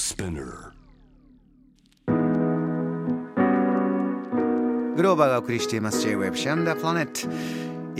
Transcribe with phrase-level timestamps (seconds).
[0.00, 0.72] Spinner.
[4.96, 7.28] グローバーがお送りしています J-Web シャンダープラネット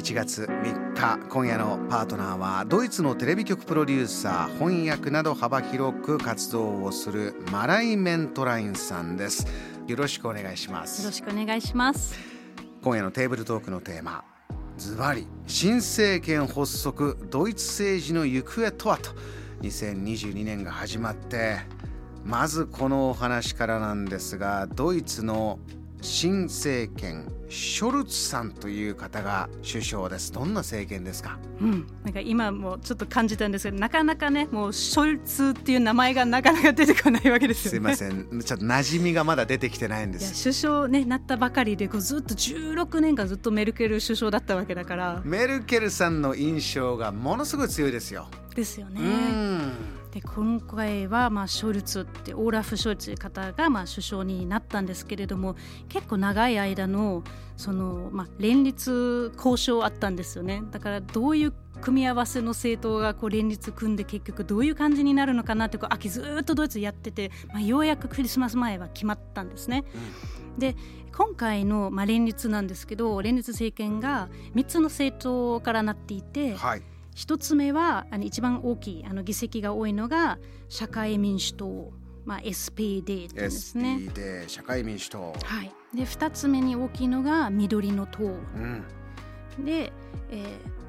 [0.00, 9.46] 1月3日今夜のパートナーはドイツのテレビ局プロデューサー翻訳など幅広く活動をするマライ・メントラインさんです
[9.87, 12.19] よろしくお願いしまよろすしくお願いします。
[12.82, 14.25] 今夜のテーブルトークのテーマ
[14.79, 19.11] ズバリ新政権発足ドイツ政治の行方とはと
[19.61, 21.58] 2022年が始まって
[22.24, 25.58] まずこのお話からなんですがドイツの
[26.02, 30.32] 新政権ショルツさんという方が首相です。
[30.32, 31.38] どんな政権ですか？
[31.60, 37.94] うん、なんか今もちょっと感じたんですけど、なかなかね、もうショルツっていう名前がなかなか出てこないわけですよね。
[37.94, 38.41] すいません。
[38.41, 40.42] ちょっと馴染みがまだ出てきてないんです。
[40.42, 45.20] 首相ねなったばかりでこうずっと16年間ずっとメルケル首相だったわけだから。
[45.24, 49.00] メルケルさんの印象がものすごい強いですよ、ですよね。
[50.11, 55.56] うんで今回はまあショルツってオーラフ・ショルツという方がまあ首相になったんですけれども
[55.89, 57.22] 結構長い間の
[57.56, 60.62] そのまあ連立交渉あったんですよね。
[60.70, 69.84] だからどういう組み合わせの政党がこう連立組んで結局どういう感じになるのかなってこう秋ずーっとドイツやってて、まあ、ようやくクリスマス前は決まったんですね。
[70.58, 70.77] で
[71.17, 76.83] 今回のまあ連立なんですけど連立政権が3つの政党からなっていて、はい
[77.14, 81.92] 一つ目はあの一番大きいあの議席が多いのが社会民主党、
[82.25, 84.08] まあ、SPD ですね。
[84.14, 88.22] で社会民主党、はい、で2つ目に大きいのが緑の党。
[88.25, 88.27] う
[88.58, 88.84] ん、
[89.64, 89.92] で、
[90.30, 90.80] えー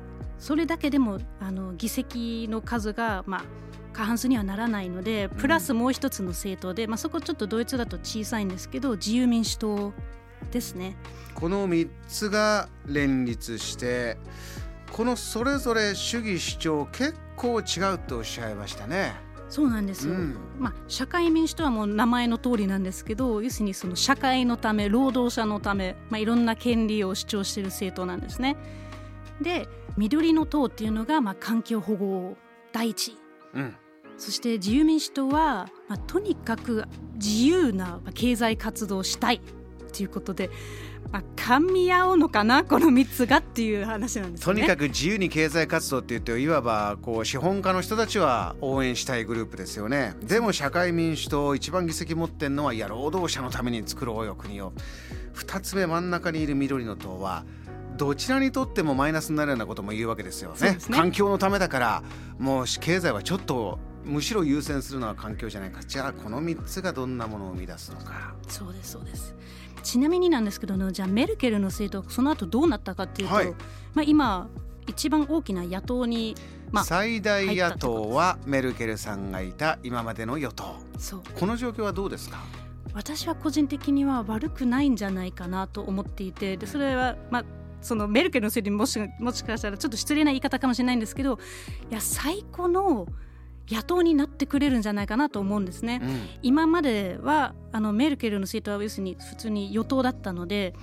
[0.41, 3.43] それだけでもあの議席の数が、まあ、
[3.93, 9.93] 過半数にはならないのでプラスもう一つの政党で、まあ、そこちょっとドイツだと小さいんですけど自由民主党
[10.51, 10.97] ですね。
[11.35, 14.17] この3つが連立して
[14.91, 19.13] このそれぞれ主義主張結構違うとおっしゃいましたね。
[19.49, 28.55] そうなんですよ、うんまあ、社会民主党はもう名前の通りなんですけど要するにその社会のため労働者のため、まあ、いろんな権利を主張している政党なんですね。
[29.41, 32.37] で緑の党っていうのがまあ環境保護
[32.71, 33.17] 第一
[33.53, 33.75] うん、
[34.17, 36.85] そして自由民主党は、まあ、とにかく
[37.15, 39.41] 自由なまあ経済活動をしたい
[39.91, 40.49] ということで、
[41.11, 44.61] まあ、噛み合うのかなこの3つがっていう話なんですよね。
[44.61, 50.15] とにかく自由に経済活動って言っていわばこう資本家の人たちは応援したいグループですよね。
[50.23, 54.71] でも社会民主党一番議席持ってんのはいや労働者のために作ろうよ国を
[55.35, 57.43] 2つ目真ん中にいる緑の党は
[57.97, 60.71] どちらにとってもマイナスになるようなことも言うわけですよね。
[60.71, 60.77] ね。
[60.91, 62.03] 環境のためだから
[62.39, 65.81] もう経済はちょっとむしろ優先するのは環境じゃないか。
[65.83, 68.33] じゃあこの3つがどんなものを生み出すのか。
[68.47, 69.35] そうですそうです。
[69.83, 73.51] ちなみになんですけどのじゃあメルケルの政党その後どうなったかっていうと、はい。
[73.93, 74.49] まあ、今
[74.87, 76.35] 一番大きな野党に、
[76.71, 80.75] まあ、最大野党はメルケルさんがいた今までの与党。
[80.97, 81.21] そう。
[81.39, 82.39] この状況はどうですか？
[82.93, 87.45] 私は個人的には悪くないんじゃないかなと思っていてでそれは、まあ、
[87.81, 91.39] そのメルケルのせいでもしもしかしたらちょっと失礼な言い方かもしれないんですけど
[91.89, 93.07] いや最高の
[93.71, 95.99] 野党になってくれるんじゃないかなと思うんですね。
[96.03, 100.73] うん今まではあのメルケルの政党は要するに普通に与党だったので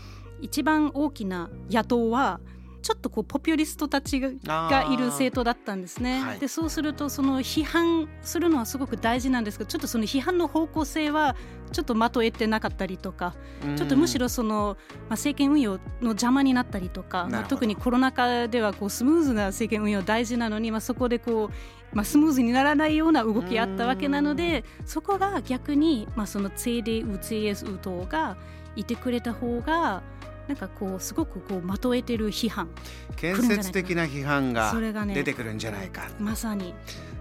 [0.41, 2.41] 一番大きな野党は
[2.81, 6.21] ちょっとこうポピュリストたちががいる政党だったんですね。
[6.21, 6.39] はい。
[6.39, 11.37] でそうするとその批判するのはすごく大事なんですけどちょっとその批判の方向性は
[11.73, 13.35] ちょっと的を得てなかったりとか
[13.77, 21.51] ちょっとむしろその、まあ、政権運用の邪魔になったりとか、まあ、特にコロナ禍ではこうスムーズな政権運用大事なのに、まあ、そこでこ
[21.93, 28.37] う、まあ、スムーズにならないような動きあったわけなのでそこが逆に、まあ、その CDU、CSU 等が
[28.77, 30.03] いてくれた方が
[30.49, 32.69] なんかこうすごくこう的を得てる批判。
[33.17, 34.75] 建設的な批判が
[35.13, 36.75] 出てくるんじゃないか、まさに。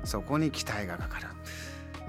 [0.04, 1.28] そこに期待がかかる。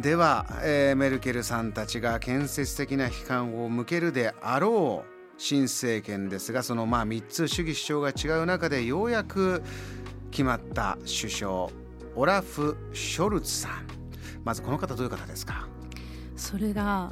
[0.01, 9.61] では、えーメルケルさんたちが建設的な批判を向けるであろう新政権ですがそのまあ3つ主義主張が違う中でようやく
[10.31, 11.69] 決まった首相
[12.15, 13.87] オラフ・ショルツさん。
[14.45, 15.67] まずこの方どういう方ですか？
[16.37, 17.11] それが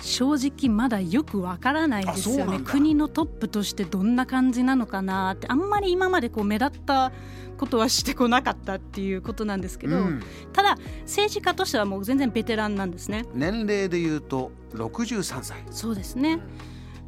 [0.00, 2.60] 正直まだよくわからないですよね。
[2.64, 5.46] 国のトップとしてどんな感じなのかなって。
[5.48, 7.12] あんまり今までこう目立った
[7.56, 10.22] ことはしてこなかったっていうことなんですけど、うん。
[10.52, 13.24] ただ政治家としてはもう全然ベテランなんですね。
[13.34, 15.64] 年齢でいうと63歳。
[15.70, 16.40] そうですね、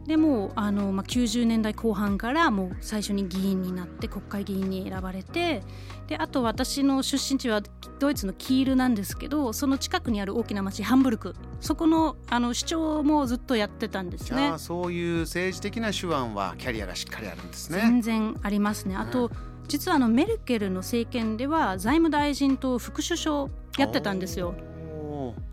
[0.09, 5.63] でもあの、まあ、90年代後半からもう最初に議員になって国会議員に選ばれて
[6.07, 7.61] であと私の出身地は
[7.99, 14.55] ドイツのキールなんですけどその近くにある大きな町ハンブルクそこのあの市長もずっとやってたんですね。
[14.57, 17.81] そういう政治的な手腕はキャリアがしっかりあるんですね。
[17.81, 18.97] 全然ありますね。
[18.97, 19.31] あと、
[19.67, 24.55] 実はあのメルケルの政権では財務大臣と副首相やってたんですよ。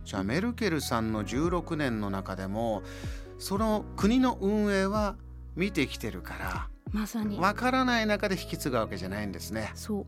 [0.06, 2.84] じゃあメルケルさんの16年の中でも
[3.38, 5.16] その国の運営は
[5.56, 7.40] 見てきてるからまさに。
[7.40, 9.72] わからない中で引き継ぐわけじゃないんですね。
[9.76, 10.06] そう。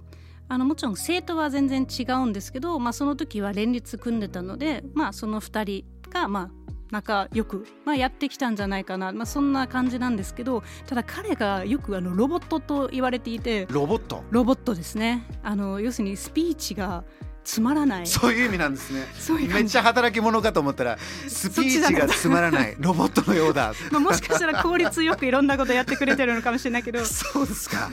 [0.50, 6.52] あのもちろん政党は全然違うんですけど、まあ、その時は連立組んでたので、まあ、その2人が、まあ、
[6.90, 13.68] 仲良く、まあ、やってきたんじゃないかな、まあ、そんな感じなんですけどただ彼がよくあのロボットと言われていて。
[13.70, 14.24] ロボット？
[14.30, 15.28] ロボットですね。
[15.44, 17.04] あの要するにスピーチが
[17.48, 18.08] つまらない。
[18.08, 19.08] そういう意味なんですね。
[19.48, 20.98] めっちゃ働き者かと思ったら
[21.30, 22.76] スピーチがつまらない。
[22.78, 23.74] ロボットのようだ。
[23.90, 27.04] まあ、もしかしたら効率よくいろんなことやってくれてるのかもしれないけど。
[27.08, 27.90] そうですか。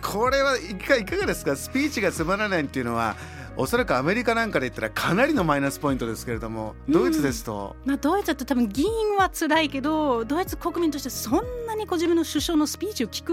[0.00, 1.56] これはいかいかがですか？
[1.56, 3.16] スピーチがつまらないっていうのは
[3.56, 13.32] おそらくアメリカなんかで言ったらかなりのマイナスポイントですけれどもドイツですと、まあ、ドイツって多分議員は辛いけどドイツ国民としてそんなにこう自分の首相のスピーチを聞く、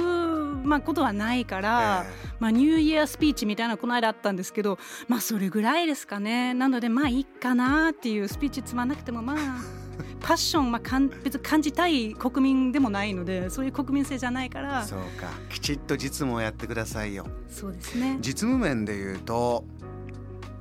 [0.64, 4.78] まあ、ことはないから、えまあ、ニューイヤースピーチみたいなのこの間あったんですけど、
[5.08, 6.54] まあ、それぐらいですかね。
[6.54, 9.38] なのでまあいいかなっていうスピーチつまんなくてもまあ
[10.22, 14.84] パッション、まあ、かん別に感じたい国民でもないのでそういう国民性じゃないから。
[14.84, 15.28] そうか。
[15.50, 17.26] きちっと実務をやってくださいよ。
[17.50, 18.18] そうですね。
[18.22, 19.66] 実務面で言うと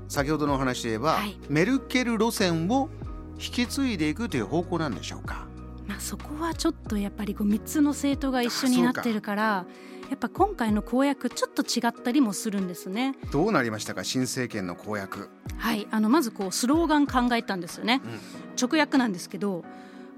[0.08, 1.38] 先ほどのお話で言えば、はい。
[1.48, 2.88] メルケル路線を
[3.34, 5.47] 引き継いでいくという方向なんでしょうか
[5.88, 9.64] まあ、そこはちょっとやっぱりこう3つの政党が一緒になってるから
[10.10, 13.14] やっぱ今回の公約ちょっと違ったりもするんですね。
[13.32, 18.00] どうなりましたか新政権の公約、はい、あのまずこうスローガン考えたんですよね。
[18.04, 18.20] うん
[18.60, 19.64] 直訳なんですけど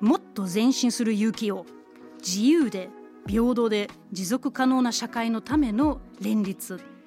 [0.01, 1.67] もっと前進する勇気を
[2.21, 2.89] 自由で
[3.27, 7.00] 平等で持続可能な社会のための連立、うん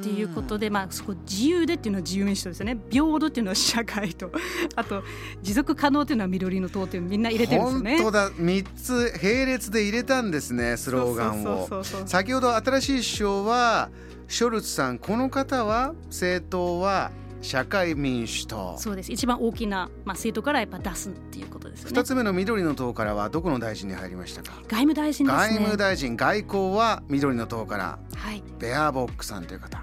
[0.00, 2.78] っていうことで、まあ、そこ自由でっていうのは自由民主党ですよね。
[2.90, 4.30] 平等っていうのは社会と。
[4.76, 5.02] あと
[5.42, 7.96] 持続可能っていうのは緑の党っていうのみんな入れてるんですよね。
[7.98, 8.30] 本当だ。
[8.30, 11.84] 3つ並列で入れたんですねスローガンを。
[12.06, 13.90] 先ほど新しい首相は
[14.28, 17.10] ショルツさんこの方は政党は
[17.42, 18.76] 社会民主党。
[18.78, 19.10] そうです。
[19.10, 21.98] 一番大きな、まあ、政党からやっぱ出すっていうことですよね。
[21.98, 24.56] 2つ目の緑の党からはどこの大臣に入りましたか？
[24.68, 25.32] 外務大臣ね。
[25.32, 26.16] 外務大臣。
[26.16, 27.98] 外交は緑の党から。
[28.14, 28.42] はい。
[28.58, 29.82] ベアーボックさんという方。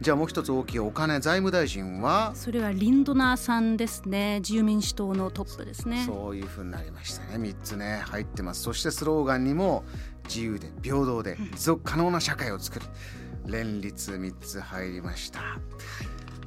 [0.00, 2.32] じゃあもう一つ大きいお金財務大臣は？
[2.34, 4.38] それはリンドナーさんですね。
[4.40, 6.04] 自由民主党のトップですね。
[6.06, 7.36] そういうふうになりましたね。
[7.36, 8.02] 3つね。
[8.04, 8.62] 入ってます。
[8.62, 9.84] そしてスローガンにも
[10.28, 12.86] 自由で平等で持続可能な社会を作る。
[13.46, 15.40] 連立3つ入りました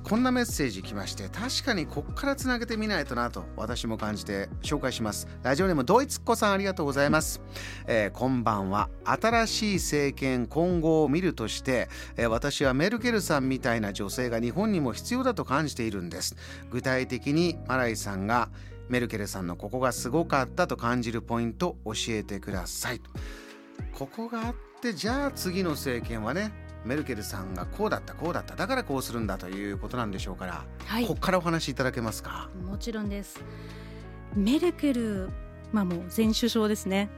[0.03, 5.27] こんなメッセージ来まして確かにこっからつなげてみないとなと私も感じて紹介します。
[5.41, 7.41] ラジオネームドイツっ子さんありがとうございます、
[7.87, 8.89] えーこんばんは。
[9.05, 11.87] 新しい政権今後を見るとして、
[12.17, 16.35] えー私はメルケルさんみたいな女性が日本にも必要だと感じているんです。
[16.69, 18.49] 具体的にマライさんが
[18.89, 23.09] メルケルさんのここがすごかったと感じるポイント教えてくださいと。
[23.93, 26.51] ここがあってじゃあ次の政権はね
[26.85, 31.05] メルケルさんがこうだったこうだっただからこうするんだということなんでしょうから、はい。
[31.05, 32.49] ここからお話しいただけますか？
[32.65, 33.43] もちろんです。
[34.35, 35.29] メルケル、
[35.71, 37.09] まあ、もう前首相ですね。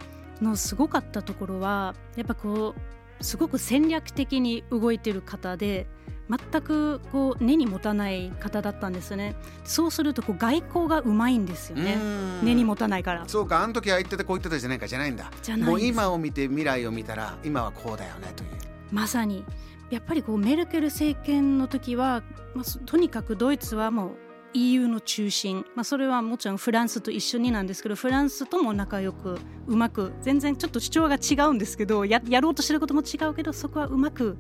[0.42, 2.76] のすごかったところはやっぱこ
[3.20, 5.88] うすごく戦略的に動いてる方で
[6.30, 9.36] 全くこう根に持たない方だったんですよね。
[9.64, 11.94] そうするとこう外交がうまいんですよね。
[11.94, 12.42] うん。
[12.44, 13.24] 根に持たないから。
[13.28, 15.32] そうかあの時は言ってたこう言ってたじゃないかじゃないんだ。
[15.60, 18.50] もう今を見て未来を見たら今はこうだよねという
[18.94, 19.44] まさに。
[19.90, 22.24] やっぱりこうメルケル政権の時は、
[22.56, 24.10] まあ、そとにかくドイツはもう
[24.54, 34.38] EU の中心、まあ、それはもちろんフランスと一緒になんですけどフランスとも仲良くうまく全然ちょっと主張が違うんですけどややろうとしてることも違うけどそこはうまく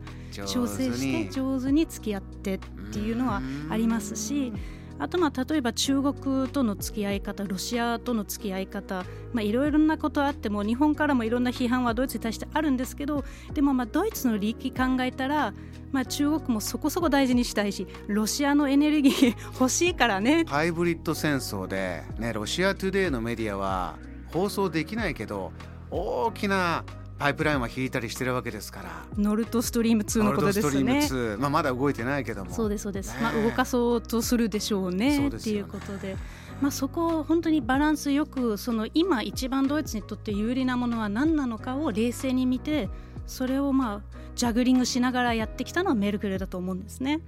[0.48, 2.60] 調整して上手に付き合ってっ
[2.92, 4.54] ていうのはありますし
[5.00, 13.24] あとまあ例えば中国との付き合い方ロシアとの付き合い方いろいろなことあっても日本からもいろんな批判はドイツに対してあるんですけど
[13.54, 15.54] でもまあドイツの利益考えたら、
[15.92, 20.46] まあ、中国もそこそこ大事にしたいしロシアのエネルギー欲しいからね。
[20.48, 23.98] ハイブリッド戦争で、ね、ロシアトゥデイのメディアは
[24.32, 25.52] 放送できないけど
[25.92, 26.84] 大きな
[27.24, 29.06] パイプラインは引いたりしてるわけですから。
[29.18, 31.36] ノルドストリーム2のことですノルドストリームね。
[31.36, 32.52] 2、まあ、まだ動いてないけども。
[32.52, 33.22] そうですそうです、ね。
[33.22, 35.30] まあ、動かそうとするでしょうそね。
[35.30, 36.18] っていうことで、
[36.60, 42.90] まあ、そこを本当にバランスよくその今一番ドイツにとって有利なものは何なのかを冷静に見て
[43.26, 47.22] それをまあジャグリングしながらやってきたのはメルケルだと思うんですね。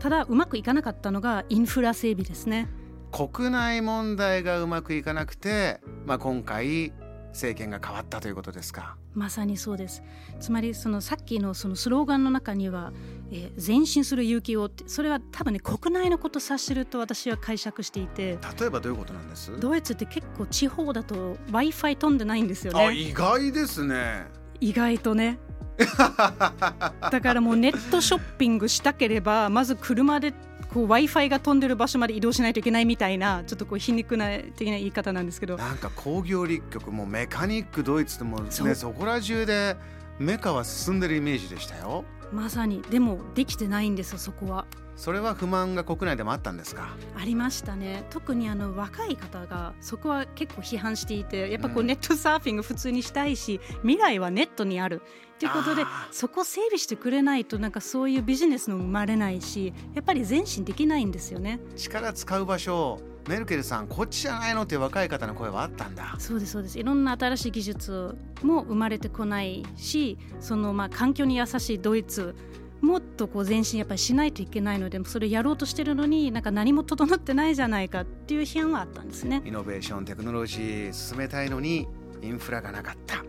[0.00, 2.70] ただうまくいかなかったのがインフラ整備ですね。
[3.12, 6.94] 国内問題がうまくいかなくて、まあ、今回
[7.36, 8.96] 政権が変わったということですか？
[9.14, 10.02] まさにそうです。
[10.40, 12.92] つまりそのさっきのそのスローガンの中には、
[13.30, 18.38] えー前進する勇気をってそれは多分ね国内のことを指してると私は解釈していて。
[18.58, 19.58] 例えばどういうことなんです？
[19.60, 24.26] ドイツって結構地方だと w i f i 飛んでないんですよあね意外ですね。
[24.60, 25.38] 意外とね。
[27.10, 30.32] だからもうネットショッピングしたければまず車で
[30.72, 35.56] こう w i f i が飛んでる場所まで移動しないといけないみたいなちょっとこう皮肉な的な言い方なんですけど。
[35.56, 39.76] なんか工業立国もメカニックドイツでもねそこら中で
[40.18, 42.04] メカは進んでるイメージでしたよ。
[42.32, 42.82] まさに。
[42.82, 44.66] でもできてないんですよそこは。
[44.96, 46.96] それは不満が国内でもあったんですか？
[47.14, 48.04] ありましたね。
[48.08, 55.02] 特にあの若い方がそこは結構批判していてやっぱこうネットサーフィング普通にしたいし、うん、未来はネットにある。
[55.38, 61.60] ということでそこ整備してくれないとなんかそういうビジネスの生まれないしやっぱり前進できないんですよね。
[61.76, 66.14] 力使う場所メルケルさんこっちじゃないのっていう若い方の声はあったんだ。
[66.18, 66.78] そうですそうです。
[66.78, 72.34] いろんな新しい技術も生まれてこないしそのまあ環境に優しいドイツ
[72.80, 79.42] もっとこう前進やっぱりしないといけないのでそれやろうとしてるのになんか何も整ってないじゃないかっていう批判はあったんですね。
[79.44, 81.88] イノベーションテクノロジー進めたいのに
[82.22, 83.24] インフラがなかった。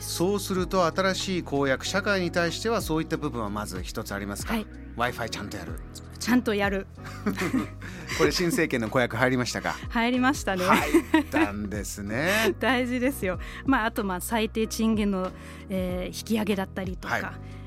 [0.00, 0.54] そうす。
[0.54, 4.66] ると新しい公約社会に対してはそういった部分はまず一つありますか、はい、
[4.96, 5.72] w i f i ちゃんとやる。
[6.18, 6.86] ちゃんとやる。
[8.18, 9.74] これ新政権の公約入りましたか？
[9.88, 10.64] 入りましたね。
[10.64, 12.54] 入ったんですね。
[12.60, 13.38] 大事ですよ。
[13.64, 15.32] まああとまあ最低賃金の、
[15.70, 17.24] えー、引き上げだったりとか、はい。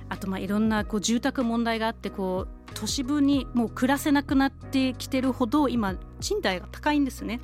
[0.09, 7.41] あとまあいろんなこう住宅問題があってこう都市部にもう暮らせなくなってきてるほど今賃貸が高いんですね。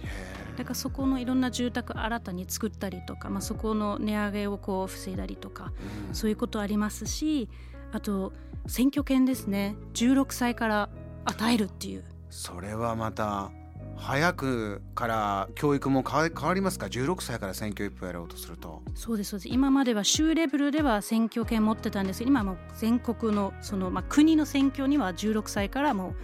[0.59, 5.71] だからそこのいろんな住宅新たに作ったりとか、まあ、そこの値上げをこう防いだりとか、
[6.09, 7.47] うん、そういうことありますし
[7.93, 8.33] あと
[8.67, 9.77] 選挙権ですね。
[9.93, 10.89] 16歳から
[11.23, 12.03] 与えるっていう。
[12.29, 13.51] それはまた
[13.95, 18.83] 早くから教育も変わりますか？16歳から選挙一歩やろうとすると。
[18.95, 19.47] そうですそうです。
[19.47, 26.15] 今までは州レベルでは選挙権持ってたんですけど今も全国のその、まあ、国の選挙には16歳からもう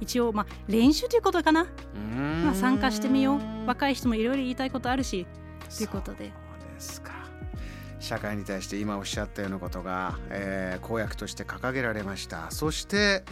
[0.00, 1.66] 一応、まあ、練習ということかな、
[2.44, 3.66] まあ、参加してみよう。
[3.66, 5.26] 若い人もいろいろ言いたいことあるし。
[5.76, 6.32] ということで。
[6.60, 7.12] そうですか。
[8.00, 12.50] 社会に対して今おっしゃったようなことが、えー、公約として掲げられました。
[12.50, 13.24] そして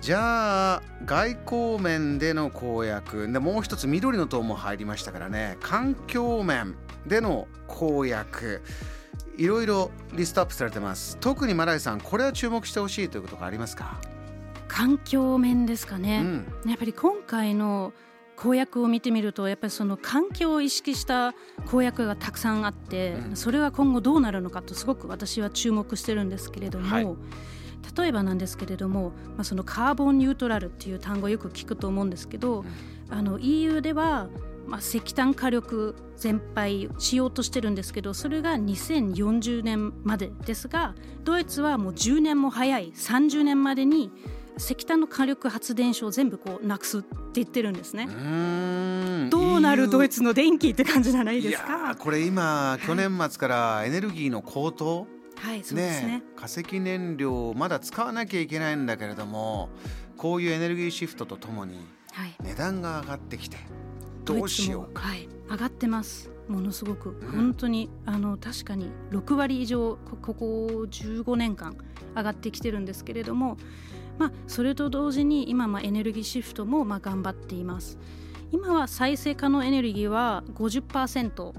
[0.00, 3.30] じゃあ外交面での公約。
[3.30, 5.58] でもう一つ緑の党も入りましたからね。
[5.60, 8.62] 環境面での公約。
[9.36, 11.18] いろいろリストアップされてます。
[11.18, 14.00] 特にマライさんこれは注目してほしいということがありますか？
[14.70, 16.20] 環境面ですかね、
[16.64, 17.92] うん、やっぱり今回の
[18.36, 21.34] 公約を見てみるとやっぱりその環境を意識した
[21.70, 27.06] 公約がたくさんあって、うん、それは今後どうなるのかとすごく私は注目してるんですけれども、はい。
[27.96, 32.64] 例えばなんですけれども、まあ、そのカーボンニュートラルっていう単語よく聞くと思うんですけど、
[33.08, 34.28] あの EU では
[34.66, 44.12] まあ、石炭火力全廃しようとしてるんですけどそれが2040年までですがドイツはもう10年も早い30年までに
[44.56, 48.08] 石炭の火力発電所を全部こうなくすって言ってるんですね。
[49.30, 51.96] どうなるドイツの電気って感じじゃないですか。
[51.96, 55.06] これ今、去年末からエネルギーの高騰？
[55.36, 55.64] はい。
[55.64, 59.70] そうですね、ね、化石燃料まだ使わなきゃいけないんだけれども
[60.18, 61.78] こういうエネルギーシフトとともに
[62.42, 63.56] 値段が上がってきて、
[64.24, 66.30] どうしようか、はい、上がってます。
[66.48, 71.76] ものすごく、うん、本当にあの確かに6割以上ここ15年間
[72.16, 73.56] 上がってきてるんですけれども、
[74.20, 77.98] まあ、それと同時に今まあエネルギーシフトもまあ頑張っています。
[78.52, 81.54] 今は再生可能エネルギーは50%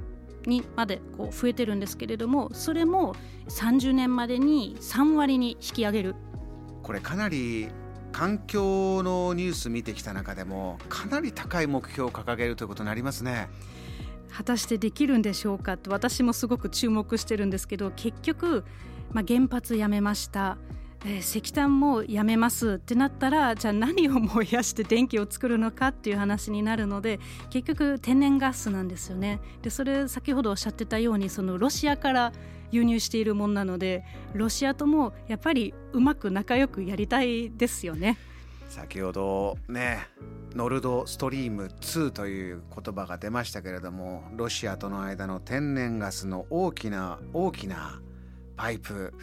[0.45, 3.15] にまでこう増えてるんですけれどもそれも
[3.47, 6.15] 30年までに3割に引き上げる。
[6.83, 7.69] これかなり
[8.11, 13.49] 環境のニュース見てきた中でもかなり高い目標を掲げるということになりますね。
[14.31, 18.63] 果たしてできるんでしょうかと私もすごく注目してるんですけど結局、
[19.13, 20.59] まあ、原発やめました
[21.03, 32.31] えー、石炭もやめますってなったらじゃあ何を燃やして電気を作るのかっていう話になるので結局天然ガスなんですよねでそれ先ほどおっしゃってたようにそのロシアから
[32.71, 34.03] 輸入しているものなので
[34.33, 38.17] ロシアともやっぱりうまく仲良くやりたいですよね。
[38.69, 40.07] 先ほどね
[40.55, 48.01] ノルドストリーム2という言葉が出ましたけれどもロシアとの間の天然ガスの大きな大きな
[48.55, 49.13] パイプ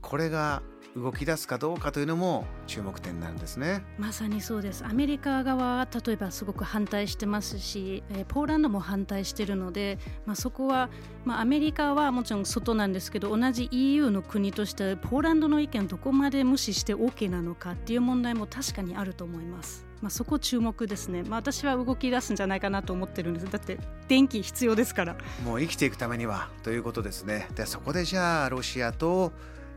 [0.00, 0.62] これが
[0.96, 3.82] 動き出すかどうかというのも注目点なんですね。
[3.98, 4.84] まさにそうです。
[4.84, 10.90] アメリカ側は例えばすごく反対してますし、えー、ポーランドも反対してるので、まあ、そこは、
[11.24, 19.86] まあ、アメリカはもちろん外なんですけど同じ EU の国としてポーランドの意見をどこまで無視して OK なのかっていう問題も確かにあると思います。
[20.02, 23.50] まあ、そこ注目ですね、まあ、私は動き出すんじゃないかなと思ってるんです。
[23.50, 25.16] だって電気必要ですから。
[25.44, 27.48] もう生きていくためにはということですね。
[27.54, 29.32] でそこでじゃあロシアと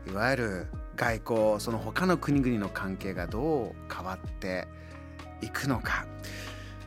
[0.08, 0.66] いわゆる
[0.96, 4.66] 外交その他の国々の関係がどう変わって
[5.42, 6.06] いくのか。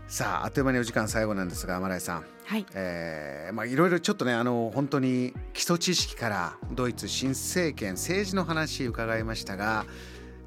[0.07, 2.65] さああっという間にお時間最後なんですがマライさん、はい。
[2.73, 9.85] えーまあ、いろいろちょっとねあの本当に基礎知識からドイツ新政権政治の話伺いましたが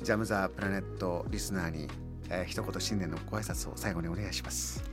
[0.03, 1.87] ジャム・ザ・プラネットリスナーに、
[2.29, 4.92] えー、一言新年のご挨拶を最後にお願いします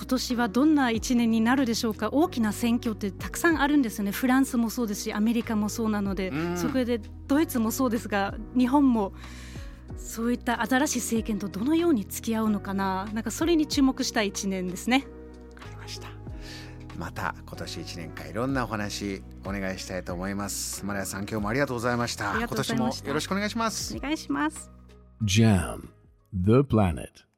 [0.00, 2.08] 今年はどんな1年になるでしょうか？
[2.08, 4.12] 大きな選挙ってたくさんあるんですよね。
[4.12, 9.12] フランスもそうですしアメリカもそうなので、そこでドイツもそうですが日本も
[9.98, 13.10] そういった新しい政権とどのように付き合うのかな？
[13.12, 15.06] なんかそれに注目した1年ですね。
[15.54, 16.08] わかりました。
[16.96, 20.82] また今年1年間いろんなお話お願いしたいと思います。
[20.86, 22.36] マリアさん今日もありがとうございました。
[22.38, 23.94] 今年もよろしくお願いします。
[23.94, 24.70] お願いします。
[25.22, 25.90] JAM
[26.32, 27.29] The Planet